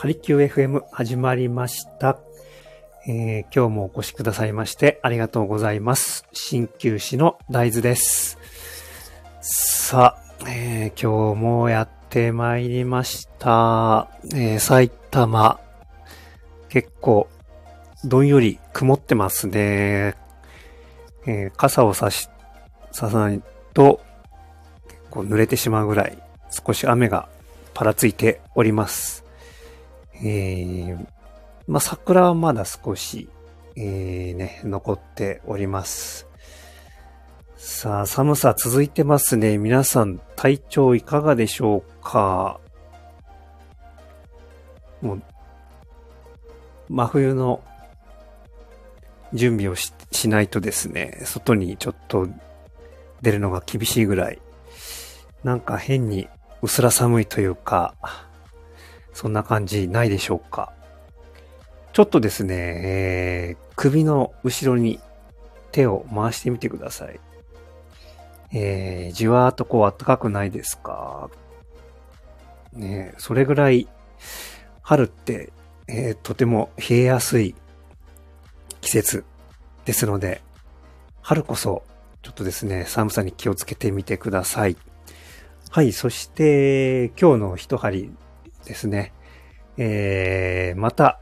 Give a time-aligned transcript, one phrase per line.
[0.00, 2.18] カリキュー FM 始まりました、
[3.06, 6.24] えー今日もお越しくださいましてありがとうございます。
[6.32, 8.38] 鍼灸師の大豆です。
[9.42, 14.08] さあ、えー今日もやってまいりました。
[14.32, 15.60] えー埼玉、
[16.70, 17.28] 結構、
[18.02, 20.14] どんより曇ってますね。
[21.26, 22.30] え傘を差し、
[22.90, 23.42] さない
[23.74, 24.00] と、
[24.88, 26.16] 結構濡れてしまうぐらい、
[26.48, 27.28] 少し雨が
[27.74, 29.28] ぱらついております。
[30.22, 31.06] えー、
[31.66, 33.28] まあ、桜はまだ少し、
[33.76, 36.26] えー、ね、残っております。
[37.56, 39.58] さあ、寒さ続いてますね。
[39.58, 42.58] 皆さん、体調いかがでしょうか？
[45.02, 45.22] もう、
[46.88, 47.62] 真冬の
[49.32, 52.28] 準備をししないとですね、外にちょっと
[53.22, 54.40] 出るのが厳しいぐらい、
[55.44, 56.28] なんか変に
[56.62, 57.94] 薄ら寒いというか、
[59.12, 60.72] そんな感じないでしょうか。
[61.92, 65.00] ちょっとですね、えー首の後ろに
[65.72, 67.18] 手を回してみてください。
[68.52, 71.30] えーじわーっとこう暖かくないですか
[72.72, 73.88] ねそれぐらい
[74.82, 75.52] 春って、
[75.88, 77.54] えーとても冷えやすい
[78.80, 79.24] 季節
[79.84, 80.42] ですので、
[81.22, 81.82] 春こそ
[82.22, 84.76] ちょっとですね、寒さに気をつけてみてください。
[85.70, 88.10] はい、そして今日の一針
[88.64, 89.12] ですね。
[89.76, 91.20] えー、また、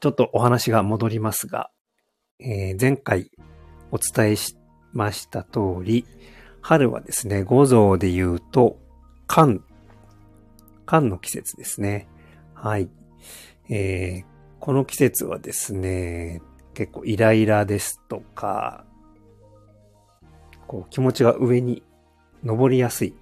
[0.00, 1.70] ちょっとお話が戻りますが、
[2.38, 3.30] えー前回
[3.90, 4.56] お伝えし
[4.92, 6.06] ました通り、
[6.60, 8.78] 春はですね、五臓で言うと、
[9.26, 9.64] 寒、
[10.86, 12.08] 寒の季節ですね。
[12.54, 12.88] はい。
[13.68, 16.40] えーこの季節はですね、
[16.72, 18.86] 結構イライラですとか、
[20.66, 21.82] こう気持ちが上に
[22.42, 23.14] 登りやすい。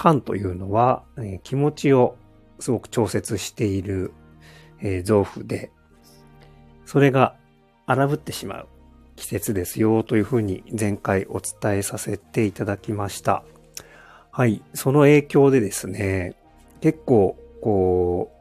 [0.00, 2.16] 寒というのは、えー気持ちを
[2.58, 4.12] すごく調節している、
[4.80, 5.70] えー臓腑で、
[6.86, 7.36] それが
[7.84, 8.68] 荒ぶってしまう
[9.16, 13.44] 季節ですよというふうに前回お伝えさせていただきました。
[14.30, 14.62] はい。
[14.72, 16.34] その影響でですね、
[16.80, 18.32] 結構、こ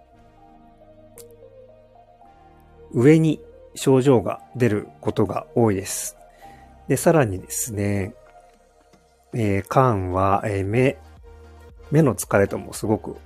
[2.94, 3.42] う、上に
[3.76, 6.16] 症状が出ることが多いです。
[6.88, 8.14] で、さらにですね、
[9.34, 10.98] えー、肝は、えー目、
[11.92, 13.18] 目の疲れともすごく、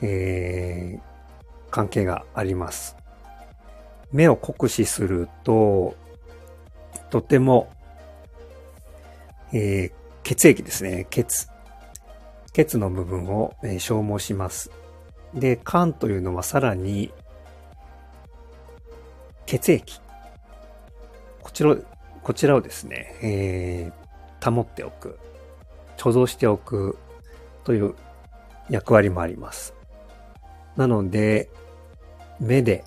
[0.00, 1.12] えー
[1.70, 2.96] 関係があります。
[4.12, 5.96] 目を酷使すると、
[7.08, 7.70] とても、
[9.54, 9.92] えー
[10.22, 11.48] 血液ですね、血。
[12.52, 14.70] 血の部分を、えー消耗します。
[15.32, 17.10] で、肝というのはさらに、
[19.46, 19.98] 血液。
[21.42, 21.74] こちら、
[22.22, 24.02] こちらをですね、えー
[24.52, 25.18] 保っておく、
[25.96, 26.98] 貯蔵しておく
[27.64, 27.94] という
[28.70, 29.74] 役割もあります。
[30.76, 31.50] なので、
[32.40, 32.84] 目で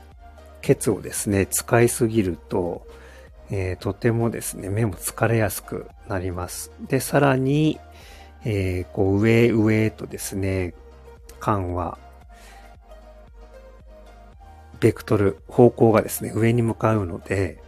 [0.61, 2.85] 血をですね、使いすぎると、
[3.51, 6.71] えーとてもですね、目も疲れやすくなります。
[6.87, 7.79] で、さらに、
[8.43, 10.73] えーこう上上へとですね、
[11.41, 11.97] 肝は、
[14.79, 17.63] ベクトル、方向がですね、上に向かうので、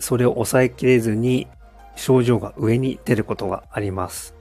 [0.00, 1.46] それを抑えきれずに
[1.96, 4.34] 症状が上に出ることがあります。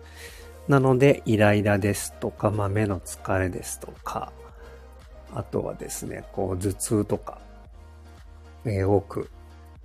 [0.68, 4.31] なので、イライラですとか、まあ、目の疲れですとか、
[5.34, 7.41] あとはですね、こう、頭痛とか、
[8.66, 9.29] えー多く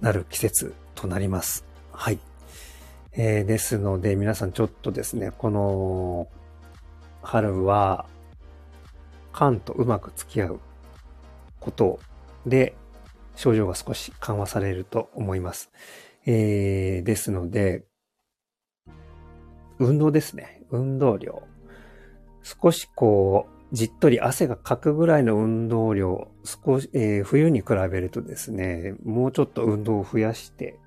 [0.01, 1.65] なる季節となります。
[1.91, 2.21] はい。
[3.13, 6.29] えーですので、皆さんちょっとですね、この、
[7.23, 8.07] 春は、
[9.35, 10.61] 肝とうまく付き合う
[11.59, 11.99] こと
[12.47, 12.75] で、
[13.35, 15.71] 症状が少し緩和されると思います。
[16.25, 17.88] えーですので、
[19.79, 20.63] 運動ですね。
[20.71, 21.43] 運動量。
[22.43, 30.79] 少しこう、じっとり汗がかくぐらいの運動量、少し、えー冬に比べるとですね、もうちょっと運動を増やして、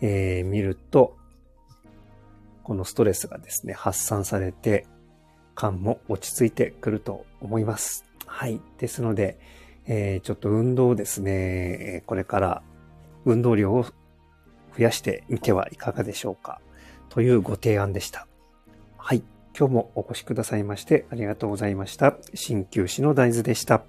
[0.00, 1.16] えー見ると、
[2.62, 4.86] このストレスがですね、発散されて、
[5.54, 8.06] 感も落ち着いてくると思います。
[8.26, 8.58] はい。
[8.78, 9.38] ですので、
[9.86, 12.62] えーちょっと運動ですね、これから
[13.26, 13.92] 運動量を増
[14.78, 16.60] やしてみてはいかがでしょうか。
[17.12, 18.26] というご提案でした。
[18.96, 19.22] はい。
[19.54, 22.16] 今日もお越しくださいましてありがとうございました。
[22.32, 23.82] 鍼灸師の大豆でした。